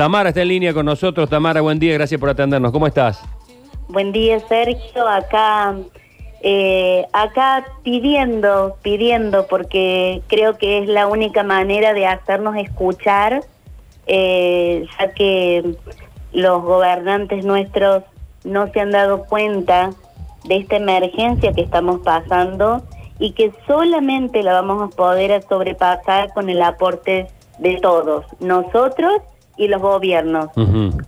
[0.00, 1.28] Tamara está en línea con nosotros.
[1.28, 2.72] Tamara, buen día, gracias por atendernos.
[2.72, 3.22] ¿Cómo estás?
[3.88, 5.06] Buen día, Sergio.
[5.06, 5.76] Acá,
[6.40, 13.44] eh, acá pidiendo, pidiendo, porque creo que es la única manera de hacernos escuchar,
[14.06, 15.74] eh, ya que
[16.32, 18.02] los gobernantes nuestros
[18.42, 19.90] no se han dado cuenta
[20.44, 22.82] de esta emergencia que estamos pasando
[23.18, 27.26] y que solamente la vamos a poder sobrepasar con el aporte
[27.58, 29.20] de todos, nosotros
[29.60, 30.48] y los gobiernos.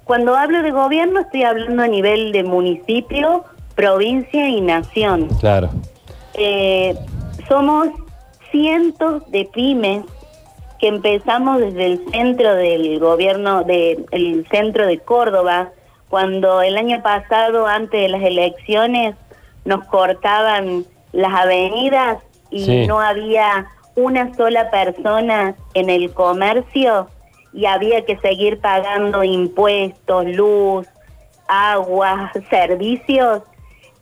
[0.05, 3.45] Cuando hablo de gobierno estoy hablando a nivel de municipio,
[3.75, 5.29] provincia y nación.
[5.41, 5.71] Claro.
[6.35, 6.95] Eh,
[7.49, 7.89] somos
[8.51, 10.05] cientos de pymes
[10.79, 15.71] que empezamos desde el centro del gobierno, del el centro de Córdoba,
[16.11, 19.17] cuando el año pasado, antes de las elecciones,
[19.65, 22.19] nos cortaban las avenidas
[22.51, 22.87] y Sí.
[22.87, 23.67] no había
[23.97, 27.09] una sola persona en el comercio
[27.53, 30.87] y había que seguir pagando impuestos, luz,
[31.49, 33.43] agua, servicios.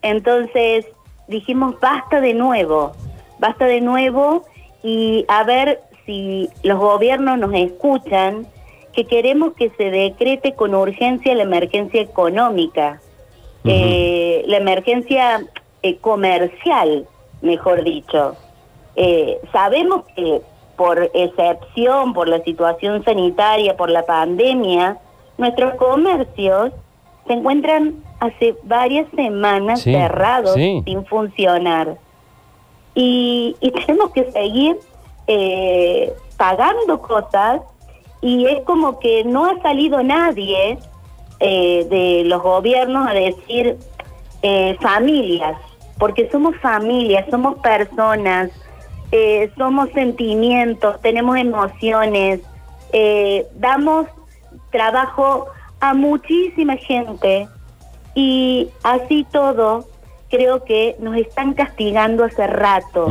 [0.03, 0.87] Entonces
[1.29, 2.93] dijimos, basta de nuevo,
[3.39, 4.45] basta de nuevo
[4.83, 8.47] y a ver si los gobiernos nos escuchan,
[8.93, 13.01] que queremos que se decrete con urgencia la emergencia económica,
[13.65, 15.47] eh, la emergencia
[15.83, 17.07] eh, comercial,
[17.41, 18.37] mejor dicho.
[18.97, 20.41] Eh, sabemos que
[20.81, 24.97] por excepción, por la situación sanitaria, por la pandemia,
[25.37, 26.73] nuestros comercios
[27.27, 30.81] se encuentran hace varias semanas Sí, cerrados, sí.
[30.87, 31.99] sin funcionar.
[32.95, 34.79] Y, y tenemos que seguir
[35.27, 37.61] eh, pagando cosas
[38.23, 40.79] y es como que no ha salido nadie
[41.41, 43.77] eh, de los gobiernos a decir
[44.41, 45.59] eh, familias,
[45.99, 48.51] porque somos familias, somos personas,
[49.13, 52.41] eh, somos sentimientos, tenemos emociones,
[52.93, 54.07] eh, damos
[54.71, 55.47] trabajo
[55.81, 57.49] a muchísima gente
[58.15, 59.87] y así todo
[60.29, 63.09] creo que nos están castigando hace rato.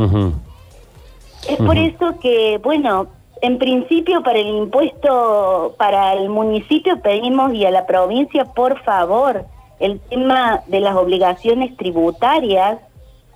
[1.48, 3.08] Es por eso que, bueno,
[3.42, 9.44] en principio para el impuesto, para el municipio pedimos y a la provincia, por favor,
[9.78, 12.78] el tema de las obligaciones tributarias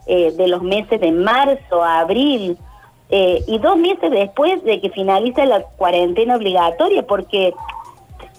[0.07, 2.59] eh, de los meses de marzo a abril
[3.11, 7.53] eh, y dos meses después de que finalice la cuarentena obligatoria, porque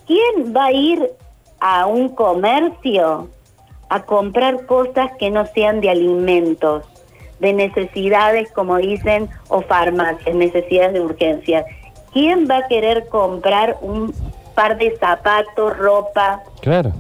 [0.06, 1.12] ¿quién va a ir
[1.60, 3.30] a un comercio
[3.90, 6.84] a comprar cosas que no sean de alimentos?
[7.40, 11.66] de necesidades, como dicen, o farmacias, necesidades de urgencia.
[12.14, 14.14] ¿Quién va a querer comprar un
[14.54, 16.94] par de zapatos, ropa, Claro.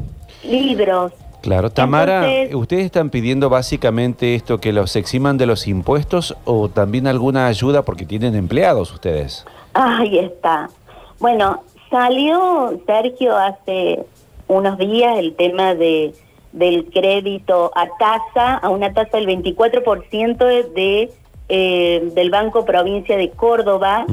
[0.43, 1.13] libros?
[1.45, 6.69] Claro, Tamara, Entonces- ¿ustedes están pidiendo básicamente esto, que los eximan de los impuestos o
[6.69, 9.45] también alguna ayuda porque tienen empleados ustedes?
[9.75, 10.71] Ahí está.
[11.19, 11.61] Bueno,
[11.91, 14.03] salió Sergio hace
[14.47, 16.13] unos días el tema de
[16.51, 20.37] del crédito a tasa, a una tasa del 24%
[20.73, 21.11] de,
[21.49, 24.05] eh, del Banco Provincia de Córdoba,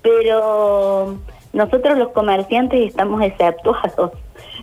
[0.00, 1.16] pero
[1.52, 4.12] nosotros los comerciantes estamos exceptuados,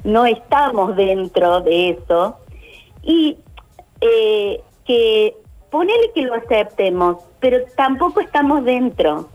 [0.07, 2.37] no estamos dentro de eso.
[3.03, 3.37] Y
[3.99, 5.35] eh, que
[5.69, 9.27] ponele que lo aceptemos, pero tampoco estamos dentro,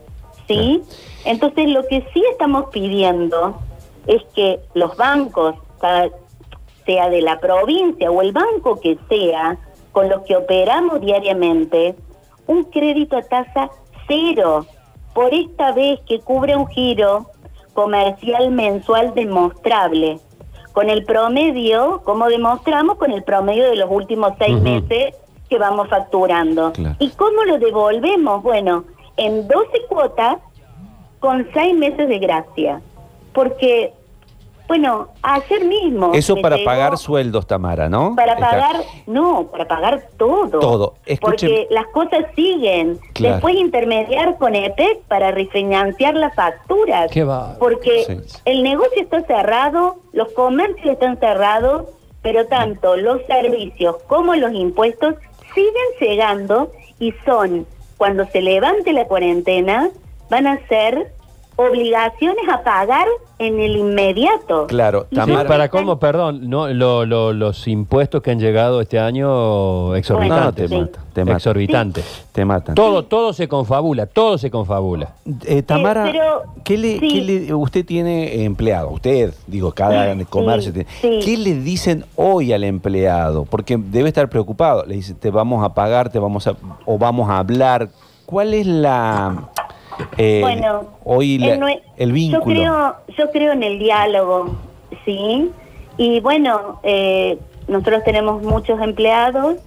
[0.47, 0.81] ¿sí?
[1.25, 3.59] Entonces lo que sí estamos pidiendo
[4.07, 5.55] es que los bancos,
[6.85, 9.57] sea de la provincia o el banco que sea,
[9.91, 11.95] con los que operamos diariamente,
[12.47, 13.69] un crédito a tasa
[14.07, 14.65] cero,
[15.13, 17.29] por esta vez que cubre un giro
[17.73, 20.19] comercial mensual demostrable.
[20.73, 25.15] Con el promedio, como demostramos, con el promedio de los últimos seis meses
[25.49, 26.73] que vamos facturando.
[26.73, 26.95] Claro.
[26.99, 28.43] ¿Y cómo lo devolvemos?
[28.43, 28.83] Bueno,
[29.17, 30.37] en 12 cuotas
[31.19, 32.81] con seis meses de gracia.
[33.33, 33.93] Porque,
[34.73, 36.11] bueno, ayer mismo...
[36.15, 38.15] Eso para llegó- pagar sueldos, Tamara, ¿no?
[38.15, 38.75] Para Está- pagar,
[39.05, 40.59] no, para pagar todo.
[40.59, 40.93] Todo.
[41.05, 42.97] Escuche- Porque las cosas siguen.
[43.13, 43.35] Claro.
[43.35, 47.11] Después intermediar con EPEC para refinanciar las facturas.
[47.11, 47.55] Qué va.
[47.59, 48.39] Porque Sí.
[48.45, 51.85] el negocio está cerrado, los comercios están cerrados,
[52.23, 55.13] pero tanto los servicios como los impuestos
[55.53, 59.91] siguen llegando y son, cuando se levante la cuarentena,
[60.31, 61.11] van a ser
[61.55, 63.07] obligaciones a pagar
[63.39, 64.67] en el inmediato.
[64.67, 68.99] Claro, Sí, Tamara- para cómo, perdón, no, lo- lo- los impuestos que han llegado este
[68.99, 70.69] año exorbitantes.
[70.71, 71.37] No, te mata, te mata.
[71.37, 72.25] exorbitantes.
[72.31, 72.75] Te matan.
[72.75, 75.09] Todo, todo se confabula, todo se confabula.
[75.45, 77.07] Eh, Tamara, pero- ¿qué le, sí.
[77.09, 78.89] qué le- usted tiene empleado?
[78.89, 80.87] Usted, digo, cada Sí, comercio tiene.
[81.01, 81.19] sí.
[81.23, 83.45] ¿Qué le dicen hoy al empleado?
[83.45, 84.85] Porque debe estar preocupado.
[84.85, 87.89] Le dice, te vamos a pagar, te vamos a, o vamos a hablar.
[88.25, 89.49] ¿Cuál es la,
[90.17, 92.43] Eh, Bueno, hoy la- el el Yo vínculo.
[92.45, 94.55] creo, yo creo en el diálogo,
[95.05, 95.51] ¿sí?
[95.97, 97.37] Y bueno, eh,
[97.67, 99.57] nosotros tenemos muchos empleados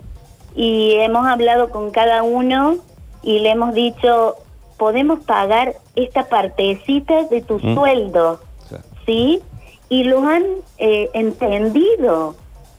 [0.54, 2.76] y hemos hablado con cada uno
[3.22, 4.36] y le hemos dicho,
[4.76, 7.74] podemos pagar esta partecita de tu Mm.
[7.74, 8.76] sueldo, Sí.
[9.06, 9.42] ¿sí?
[9.88, 10.42] Y lo han
[10.78, 12.34] eh, entendido,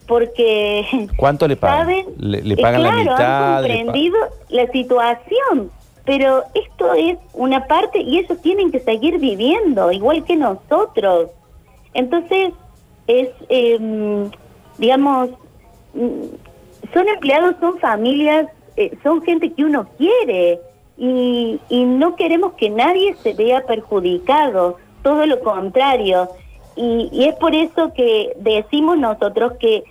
[0.07, 1.79] porque ¿Cuánto le pagan?
[1.79, 2.05] ¿saben?
[2.17, 3.57] Le, le Eh, pagan la claro, mitad.
[3.57, 4.17] han le comprendido
[4.49, 5.71] la situación,
[6.07, 11.31] pero esto es una parte y ellos tienen que seguir viviendo, igual que nosotros.
[11.93, 12.53] Entonces,
[13.07, 14.31] es, em,
[14.77, 15.31] digamos,
[15.93, 20.61] mm, son empleados, son familias, eh, son gente que uno quiere
[20.97, 26.29] y, y no queremos que nadie se vea perjudicado, todo lo contrario.
[26.77, 29.83] Y, y es por eso que decimos nosotros que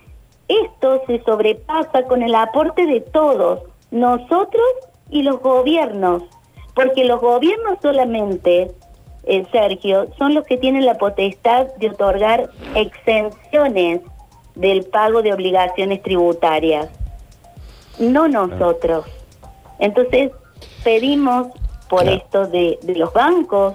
[0.48, 4.64] esto se sobrepasa con el aporte de todos, nosotros
[5.11, 6.23] y los gobiernos,
[6.75, 8.70] porque los gobiernos solamente,
[9.25, 14.00] eh, Sergio, son los que tienen la potestad de otorgar exenciones
[14.55, 16.88] del pago de obligaciones tributarias,
[17.99, 19.05] no nosotros.
[19.79, 20.32] Entonces,
[20.85, 21.49] pedimos
[21.88, 22.17] por Claro.
[22.17, 23.75] esto de, de los bancos,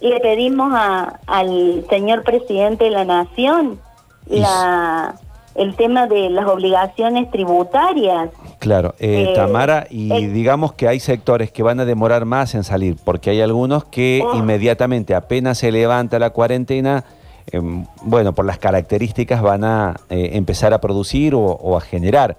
[0.00, 3.78] le pedimos a- al señor presidente de la Nación
[4.26, 5.14] la,
[5.54, 8.30] el tema de las obligaciones tributarias.
[8.62, 12.54] Claro, eh, Eh, Tamara, y eh, digamos que hay sectores que van a demorar más
[12.54, 14.36] en salir, porque hay algunos que Oh.
[14.36, 17.02] inmediatamente, apenas se levanta la cuarentena,
[17.50, 22.36] em, bueno, por las características van a eh, empezar a producir o, o a generar.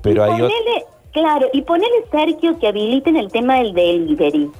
[0.00, 4.50] Pero y hay ponele, claro, y ponele Sergio que habiliten el tema del delivery.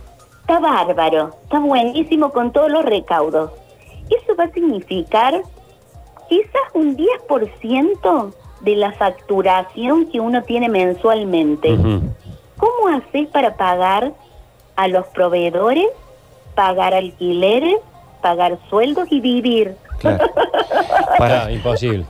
[0.42, 3.52] Está bárbaro, está buenísimo con todos los recaudos.
[4.10, 5.40] Eso va a significar
[6.28, 8.34] quizás un 10%
[8.64, 11.76] de la facturación que uno tiene mensualmente.
[12.56, 14.12] ¿Cómo haces para pagar
[14.76, 15.86] a los proveedores,
[16.54, 17.76] pagar alquileres,
[18.22, 19.76] pagar sueldos y vivir?
[19.98, 20.24] claro.
[21.18, 22.06] Para, imposible.